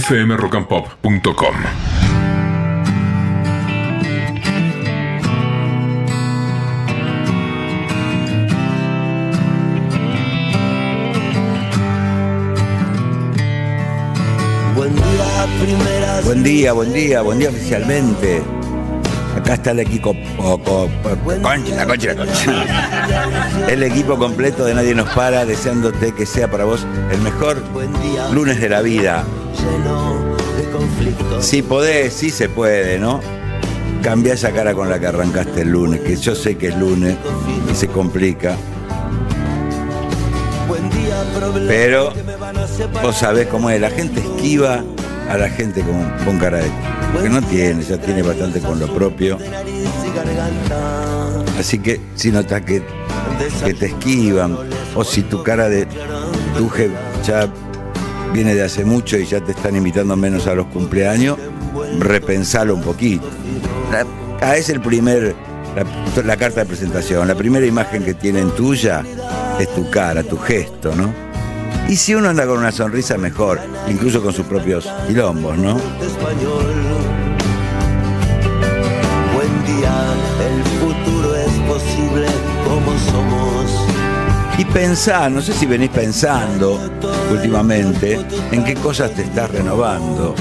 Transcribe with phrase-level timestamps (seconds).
[0.00, 1.54] fmrockandpop.com.
[14.74, 16.24] Buen día, primeras.
[16.24, 18.42] Buen día, buen día, buen día oficialmente.
[19.44, 20.16] Acá está el equipo.
[20.38, 20.88] co- co-
[21.42, 22.64] concha, la concha, la concha.
[23.68, 27.62] El equipo completo de Nadie Nos Para, deseándote que sea para vos el mejor
[28.32, 29.22] lunes de la vida.
[31.40, 33.20] Si podés, sí se puede, ¿no?
[34.02, 37.16] Cambia esa cara con la que arrancaste el lunes, que yo sé que es lunes
[37.70, 38.56] y se complica.
[41.68, 42.12] Pero.
[43.02, 44.82] Vos sabés cómo es, la gente esquiva
[45.28, 46.70] a la gente con, con cara de...
[47.22, 49.38] Que no tiene, ya tiene bastante con lo propio.
[51.58, 52.82] Así que si notas que,
[53.64, 54.56] que te esquivan,
[54.94, 55.86] o si tu cara de
[56.56, 56.90] tuje
[57.24, 57.48] ya
[58.32, 61.38] viene de hace mucho y ya te están invitando menos a los cumpleaños,
[62.00, 63.28] repensalo un poquito.
[64.40, 65.34] Ah, es el primer,
[66.24, 69.02] la carta de presentación, la primera imagen que tienen tuya
[69.58, 71.23] es tu cara, tu gesto, ¿no?
[71.88, 75.74] Y si uno anda con una sonrisa mejor, incluso con sus propios quilombos, ¿no?
[79.34, 82.26] Buen día, el futuro es posible
[82.64, 83.84] como somos.
[84.56, 86.80] Y pensá, no sé si venís pensando
[87.30, 88.18] últimamente
[88.52, 90.34] en qué cosas te estás renovando.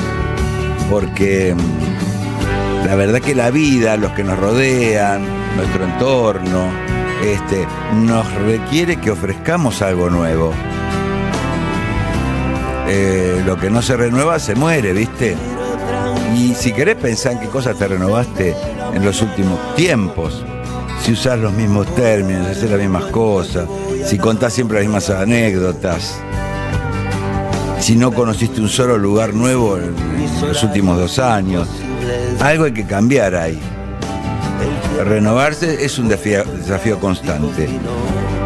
[0.89, 6.71] Porque mm, la verdad que la vida, los que nos rodean, nuestro entorno,
[7.23, 10.53] este, nos requiere que ofrezcamos algo nuevo.
[12.95, 15.35] Eh, lo que no se renueva se muere, ¿viste?
[16.37, 18.55] Y si querés pensar en qué cosas te renovaste
[18.93, 20.45] en los últimos tiempos,
[21.01, 23.67] si usás los mismos términos, si haces las mismas cosas,
[24.05, 26.19] si contás siempre las mismas anécdotas,
[27.79, 31.67] si no conociste un solo lugar nuevo en, en los últimos dos años,
[32.41, 33.59] algo hay que cambiar ahí.
[35.05, 37.67] Renovarse es un desafío, desafío constante.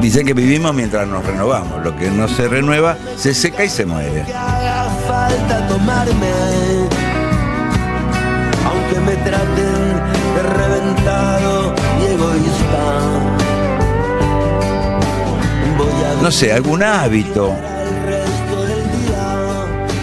[0.02, 1.84] Dicen que vivimos mientras nos renovamos.
[1.84, 4.26] Lo que no se renueva se seca y se muere.
[5.08, 6.32] Falta tomarme,
[8.66, 9.98] aunque me traten
[10.36, 13.38] de reventado y egoísta.
[16.22, 17.56] No sé, algún hábito,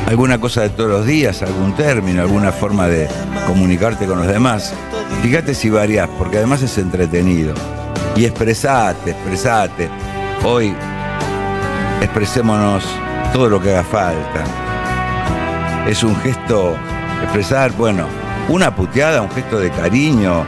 [0.06, 3.08] alguna cosa de todos los días, algún término, alguna forma de
[3.46, 4.72] comunicarte con los demás.
[5.22, 7.54] Fíjate si variás, porque además es entretenido.
[8.16, 9.88] Y expresate, expresate.
[10.44, 10.74] Hoy
[12.00, 12.84] expresémonos
[13.32, 14.44] todo lo que haga falta.
[15.88, 16.76] Es un gesto,
[17.22, 18.06] expresar, bueno,
[18.48, 20.44] una puteada, un gesto de cariño,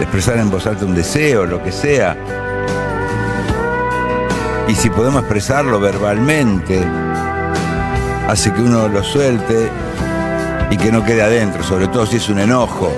[0.00, 2.16] expresar en voz alta un deseo, lo que sea.
[4.68, 6.82] Y si podemos expresarlo verbalmente,
[8.28, 9.70] hace que uno lo suelte
[10.70, 12.92] y que no quede adentro, sobre todo si es un enojo.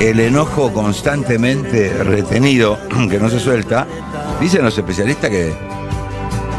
[0.00, 2.78] El enojo constantemente retenido,
[3.10, 3.86] que no se suelta,
[4.40, 5.52] dicen los especialistas que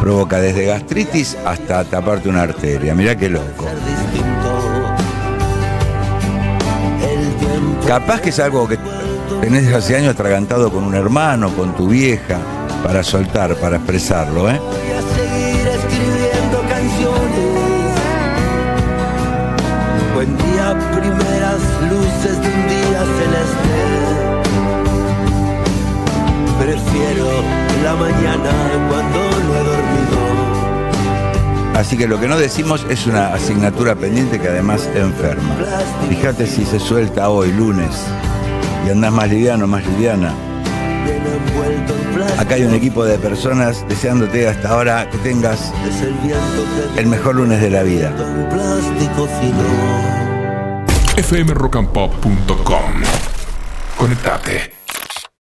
[0.02, 2.94] provoca desde gastritis hasta taparte una arteria.
[2.94, 3.66] Mirá qué loco.
[7.88, 8.78] Capaz que es algo que
[9.42, 12.38] tenés hace años atragantado con un hermano, con tu vieja,
[12.84, 14.60] para soltar, para expresarlo, ¿eh?
[26.86, 27.28] Prefiero
[27.84, 28.52] la mañana
[28.90, 30.20] cuando no he dormido.
[31.76, 35.56] Así que lo que no decimos es una asignatura pendiente que además enferma.
[36.10, 37.96] Fíjate si se suelta hoy, lunes,
[38.86, 40.34] y andás más liviano, más liviana.
[42.38, 45.72] Acá hay un equipo de personas deseándote hasta ahora que tengas
[46.98, 48.14] el mejor lunes de la vida.
[51.18, 53.04] fmrockandpop.com.
[53.98, 54.79] Conectate.